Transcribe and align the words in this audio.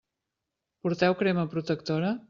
Porteu 0.81 1.13
crema 1.21 1.47
protectora? 1.53 2.19